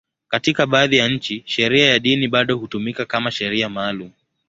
[0.29, 4.11] Katika baadhi ya nchi, sheria ya dini bado hutumika kama sheria maalum.